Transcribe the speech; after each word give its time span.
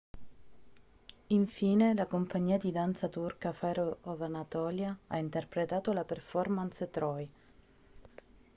infine 1.27 1.93
la 1.93 2.07
compagnia 2.07 2.57
di 2.57 2.71
danza 2.71 3.07
turca 3.07 3.53
fire 3.53 3.97
of 4.01 4.19
anatolia 4.21 4.97
ha 5.09 5.19
interpretato 5.19 5.93
la 5.93 6.03
performance 6.03 6.89
troy 6.89 7.29